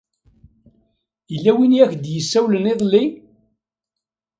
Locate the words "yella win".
1.31-1.75